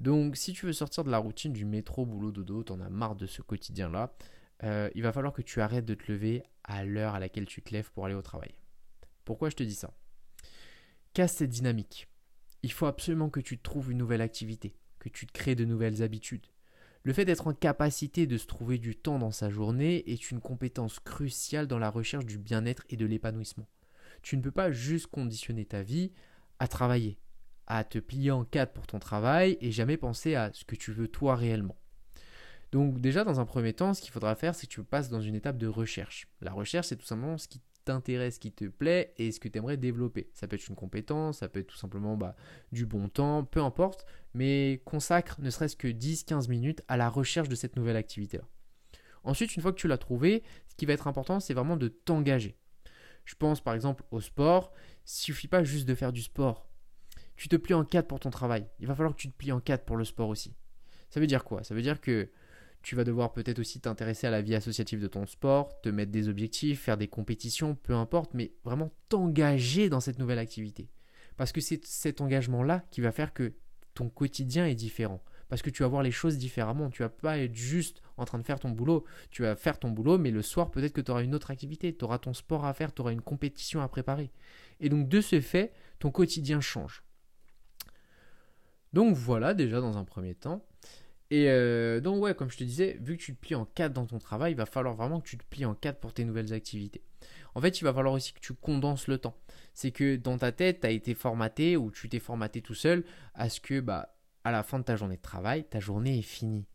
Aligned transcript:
Donc 0.00 0.36
si 0.36 0.52
tu 0.52 0.66
veux 0.66 0.72
sortir 0.72 1.04
de 1.04 1.10
la 1.10 1.18
routine 1.18 1.52
du 1.52 1.64
métro, 1.64 2.04
boulot, 2.04 2.32
dodo, 2.32 2.62
t'en 2.62 2.80
as 2.80 2.90
marre 2.90 3.16
de 3.16 3.26
ce 3.26 3.42
quotidien-là, 3.42 4.14
euh, 4.62 4.90
il 4.94 5.02
va 5.02 5.12
falloir 5.12 5.32
que 5.32 5.42
tu 5.42 5.60
arrêtes 5.60 5.84
de 5.84 5.94
te 5.94 6.10
lever 6.10 6.42
à 6.64 6.84
l'heure 6.84 7.14
à 7.14 7.20
laquelle 7.20 7.46
tu 7.46 7.62
te 7.62 7.72
lèves 7.72 7.90
pour 7.92 8.06
aller 8.06 8.14
au 8.14 8.22
travail. 8.22 8.54
Pourquoi 9.24 9.50
je 9.50 9.56
te 9.56 9.62
dis 9.62 9.74
ça? 9.74 9.94
Casse 11.12 11.36
cette 11.36 11.50
dynamique. 11.50 12.08
Il 12.62 12.72
faut 12.72 12.86
absolument 12.86 13.30
que 13.30 13.40
tu 13.40 13.58
te 13.58 13.62
trouves 13.62 13.92
une 13.92 13.98
nouvelle 13.98 14.20
activité, 14.20 14.76
que 14.98 15.08
tu 15.08 15.26
te 15.26 15.32
crées 15.32 15.54
de 15.54 15.64
nouvelles 15.64 16.02
habitudes. 16.02 16.46
Le 17.02 17.12
fait 17.12 17.24
d'être 17.24 17.46
en 17.46 17.54
capacité 17.54 18.26
de 18.26 18.36
se 18.36 18.46
trouver 18.46 18.78
du 18.78 18.96
temps 18.96 19.18
dans 19.18 19.30
sa 19.30 19.48
journée 19.48 20.10
est 20.10 20.30
une 20.30 20.40
compétence 20.40 20.98
cruciale 20.98 21.68
dans 21.68 21.78
la 21.78 21.90
recherche 21.90 22.26
du 22.26 22.36
bien-être 22.36 22.84
et 22.88 22.96
de 22.96 23.06
l'épanouissement. 23.06 23.68
Tu 24.22 24.36
ne 24.36 24.42
peux 24.42 24.50
pas 24.50 24.72
juste 24.72 25.06
conditionner 25.06 25.64
ta 25.64 25.82
vie 25.82 26.12
à 26.58 26.66
travailler, 26.66 27.20
à 27.66 27.84
te 27.84 27.98
plier 27.98 28.30
en 28.30 28.44
quatre 28.44 28.72
pour 28.72 28.86
ton 28.86 28.98
travail 28.98 29.58
et 29.60 29.72
jamais 29.72 29.96
penser 29.96 30.34
à 30.34 30.50
ce 30.52 30.64
que 30.64 30.76
tu 30.76 30.92
veux 30.92 31.08
toi 31.08 31.36
réellement. 31.36 31.76
Donc 32.72 33.00
déjà 33.00 33.24
dans 33.24 33.40
un 33.40 33.44
premier 33.44 33.72
temps, 33.72 33.94
ce 33.94 34.02
qu'il 34.02 34.10
faudra 34.10 34.34
faire, 34.34 34.54
c'est 34.54 34.66
que 34.66 34.72
tu 34.72 34.82
passes 34.82 35.08
dans 35.08 35.20
une 35.20 35.34
étape 35.34 35.58
de 35.58 35.66
recherche. 35.66 36.28
La 36.40 36.52
recherche, 36.52 36.88
c'est 36.88 36.96
tout 36.96 37.06
simplement 37.06 37.38
ce 37.38 37.48
qui 37.48 37.60
t'intéresse, 37.84 38.38
qui 38.38 38.52
te 38.52 38.64
plaît 38.66 39.14
et 39.16 39.32
ce 39.32 39.40
que 39.40 39.48
tu 39.48 39.56
aimerais 39.56 39.76
développer. 39.76 40.28
Ça 40.34 40.46
peut 40.46 40.56
être 40.56 40.68
une 40.68 40.74
compétence, 40.74 41.38
ça 41.38 41.48
peut 41.48 41.60
être 41.60 41.68
tout 41.68 41.76
simplement 41.76 42.16
bah, 42.16 42.36
du 42.72 42.84
bon 42.84 43.08
temps, 43.08 43.44
peu 43.44 43.62
importe, 43.62 44.04
mais 44.34 44.82
consacre 44.84 45.40
ne 45.40 45.48
serait-ce 45.50 45.76
que 45.76 45.88
10-15 45.88 46.50
minutes 46.50 46.82
à 46.88 46.96
la 46.96 47.08
recherche 47.08 47.48
de 47.48 47.54
cette 47.54 47.76
nouvelle 47.76 47.96
activité-là. 47.96 48.44
Ensuite, 49.22 49.56
une 49.56 49.62
fois 49.62 49.72
que 49.72 49.78
tu 49.78 49.88
l'as 49.88 49.98
trouvé, 49.98 50.42
ce 50.68 50.74
qui 50.74 50.84
va 50.84 50.92
être 50.92 51.06
important, 51.08 51.40
c'est 51.40 51.54
vraiment 51.54 51.76
de 51.76 51.88
t'engager. 51.88 52.56
Je 53.24 53.34
pense 53.34 53.60
par 53.60 53.74
exemple 53.74 54.04
au 54.10 54.20
sport, 54.20 54.72
il 55.06 55.10
suffit 55.10 55.48
pas 55.48 55.64
juste 55.64 55.88
de 55.88 55.94
faire 55.94 56.12
du 56.12 56.22
sport. 56.22 56.68
Tu 57.36 57.48
te 57.48 57.56
plies 57.56 57.74
en 57.74 57.84
quatre 57.84 58.08
pour 58.08 58.20
ton 58.20 58.30
travail. 58.30 58.66
Il 58.80 58.86
va 58.86 58.94
falloir 58.94 59.14
que 59.14 59.20
tu 59.20 59.30
te 59.30 59.36
plies 59.36 59.52
en 59.52 59.60
quatre 59.60 59.84
pour 59.84 59.96
le 59.96 60.04
sport 60.04 60.28
aussi. 60.28 60.54
Ça 61.10 61.20
veut 61.20 61.26
dire 61.26 61.44
quoi? 61.44 61.62
Ça 61.64 61.74
veut 61.74 61.82
dire 61.82 62.00
que 62.00 62.30
tu 62.82 62.94
vas 62.94 63.04
devoir 63.04 63.32
peut-être 63.32 63.58
aussi 63.58 63.80
t'intéresser 63.80 64.26
à 64.26 64.30
la 64.30 64.42
vie 64.42 64.54
associative 64.54 65.00
de 65.00 65.08
ton 65.08 65.26
sport, 65.26 65.80
te 65.80 65.88
mettre 65.88 66.12
des 66.12 66.28
objectifs, 66.28 66.82
faire 66.82 66.96
des 66.96 67.08
compétitions, 67.08 67.74
peu 67.74 67.94
importe, 67.94 68.32
mais 68.32 68.52
vraiment 68.64 68.92
t'engager 69.08 69.88
dans 69.88 70.00
cette 70.00 70.18
nouvelle 70.18 70.38
activité. 70.38 70.88
Parce 71.36 71.52
que 71.52 71.60
c'est 71.60 71.84
cet 71.84 72.20
engagement-là 72.20 72.84
qui 72.90 73.00
va 73.00 73.12
faire 73.12 73.32
que 73.32 73.54
ton 73.94 74.08
quotidien 74.08 74.66
est 74.66 74.74
différent. 74.74 75.22
Parce 75.48 75.62
que 75.62 75.70
tu 75.70 75.82
vas 75.82 75.88
voir 75.88 76.02
les 76.02 76.10
choses 76.10 76.38
différemment. 76.38 76.90
Tu 76.90 77.02
vas 77.02 77.08
pas 77.08 77.38
être 77.38 77.54
juste 77.54 78.02
en 78.16 78.24
train 78.24 78.38
de 78.38 78.44
faire 78.44 78.58
ton 78.58 78.70
boulot. 78.70 79.04
Tu 79.30 79.42
vas 79.42 79.54
faire 79.54 79.78
ton 79.78 79.90
boulot, 79.90 80.18
mais 80.18 80.30
le 80.30 80.42
soir, 80.42 80.70
peut-être 80.70 80.92
que 80.92 81.00
tu 81.00 81.10
auras 81.10 81.22
une 81.22 81.34
autre 81.34 81.50
activité. 81.50 81.94
Tu 81.94 82.04
auras 82.04 82.18
ton 82.18 82.34
sport 82.34 82.64
à 82.64 82.74
faire, 82.74 82.92
tu 82.92 83.02
auras 83.02 83.12
une 83.12 83.20
compétition 83.20 83.80
à 83.80 83.88
préparer. 83.88 84.32
Et 84.80 84.88
donc, 84.88 85.08
de 85.08 85.20
ce 85.20 85.40
fait, 85.40 85.72
ton 85.98 86.10
quotidien 86.10 86.60
change. 86.60 87.04
Donc 88.92 89.14
voilà, 89.14 89.54
déjà 89.54 89.80
dans 89.80 89.98
un 89.98 90.04
premier 90.04 90.34
temps. 90.34 90.64
Et 91.30 91.48
euh, 91.48 92.00
donc 92.00 92.22
ouais, 92.22 92.34
comme 92.34 92.50
je 92.50 92.56
te 92.56 92.64
disais, 92.64 92.98
vu 93.00 93.16
que 93.16 93.22
tu 93.22 93.34
te 93.34 93.40
plies 93.40 93.56
en 93.56 93.64
4 93.64 93.92
dans 93.92 94.06
ton 94.06 94.18
travail, 94.18 94.52
il 94.52 94.56
va 94.56 94.66
falloir 94.66 94.94
vraiment 94.94 95.20
que 95.20 95.28
tu 95.28 95.36
te 95.36 95.44
plies 95.44 95.64
en 95.64 95.74
4 95.74 95.98
pour 95.98 96.12
tes 96.12 96.24
nouvelles 96.24 96.52
activités. 96.52 97.02
En 97.54 97.60
fait, 97.60 97.80
il 97.80 97.84
va 97.84 97.92
falloir 97.92 98.14
aussi 98.14 98.32
que 98.32 98.40
tu 98.40 98.54
condenses 98.54 99.08
le 99.08 99.18
temps. 99.18 99.36
C'est 99.74 99.90
que 99.90 100.16
dans 100.16 100.38
ta 100.38 100.52
tête, 100.52 100.80
tu 100.80 100.86
as 100.86 100.90
été 100.90 101.14
formaté 101.14 101.76
ou 101.76 101.90
tu 101.90 102.08
t'es 102.08 102.20
formaté 102.20 102.62
tout 102.62 102.74
seul 102.74 103.04
à 103.34 103.48
ce 103.48 103.60
que 103.60 103.80
bah 103.80 104.12
à 104.44 104.52
la 104.52 104.62
fin 104.62 104.78
de 104.78 104.84
ta 104.84 104.94
journée 104.94 105.16
de 105.16 105.22
travail, 105.22 105.64
ta 105.64 105.80
journée 105.80 106.18
est 106.18 106.22
finie. 106.22 106.66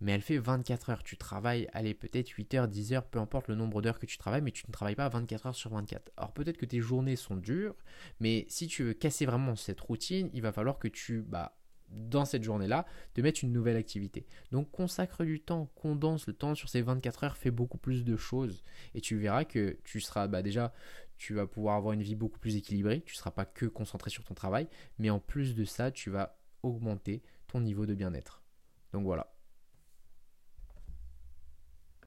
Mais 0.00 0.12
elle 0.12 0.22
fait 0.22 0.38
24 0.38 0.90
heures. 0.90 1.02
Tu 1.02 1.18
travailles, 1.18 1.68
allez, 1.72 1.92
peut-être 1.92 2.30
8 2.30 2.54
heures, 2.54 2.68
10 2.68 2.94
heures, 2.94 3.04
peu 3.04 3.18
importe 3.18 3.48
le 3.48 3.54
nombre 3.54 3.82
d'heures 3.82 3.98
que 3.98 4.06
tu 4.06 4.16
travailles, 4.16 4.40
mais 4.40 4.52
tu 4.52 4.64
ne 4.66 4.72
travailles 4.72 4.94
pas 4.94 5.08
24 5.08 5.46
heures 5.46 5.54
sur 5.54 5.70
24. 5.72 6.10
Alors 6.16 6.32
peut-être 6.32 6.56
que 6.56 6.64
tes 6.64 6.80
journées 6.80 7.16
sont 7.16 7.36
dures, 7.36 7.74
mais 8.20 8.46
si 8.48 8.66
tu 8.66 8.84
veux 8.84 8.94
casser 8.94 9.26
vraiment 9.26 9.56
cette 9.56 9.80
routine, 9.80 10.30
il 10.32 10.40
va 10.40 10.52
falloir 10.52 10.78
que 10.78 10.88
tu 10.88 11.20
bah, 11.20 11.57
dans 11.90 12.24
cette 12.24 12.42
journée-là, 12.42 12.86
de 13.14 13.22
mettre 13.22 13.42
une 13.42 13.52
nouvelle 13.52 13.76
activité. 13.76 14.26
Donc 14.52 14.70
consacre 14.70 15.24
du 15.24 15.40
temps, 15.40 15.70
condense 15.74 16.26
le 16.26 16.32
temps 16.32 16.54
sur 16.54 16.68
ces 16.68 16.82
24 16.82 17.24
heures, 17.24 17.36
fais 17.36 17.50
beaucoup 17.50 17.78
plus 17.78 18.04
de 18.04 18.16
choses 18.16 18.62
et 18.94 19.00
tu 19.00 19.16
verras 19.16 19.44
que 19.44 19.78
tu 19.84 20.00
seras 20.00 20.26
bah 20.28 20.42
déjà 20.42 20.72
tu 21.16 21.34
vas 21.34 21.46
pouvoir 21.46 21.76
avoir 21.76 21.92
une 21.92 22.02
vie 22.02 22.14
beaucoup 22.14 22.38
plus 22.38 22.56
équilibrée, 22.56 23.02
tu 23.04 23.14
ne 23.14 23.18
seras 23.18 23.32
pas 23.32 23.44
que 23.44 23.66
concentré 23.66 24.08
sur 24.08 24.24
ton 24.24 24.34
travail, 24.34 24.68
mais 24.98 25.10
en 25.10 25.18
plus 25.18 25.54
de 25.54 25.64
ça, 25.64 25.90
tu 25.90 26.10
vas 26.10 26.38
augmenter 26.62 27.22
ton 27.48 27.60
niveau 27.60 27.86
de 27.86 27.94
bien-être. 27.94 28.42
Donc 28.92 29.04
voilà. 29.04 29.34